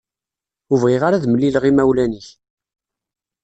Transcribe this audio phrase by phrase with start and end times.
[0.71, 2.27] Ur bɣiɣ ara ad mlileɣ imawlan-ik.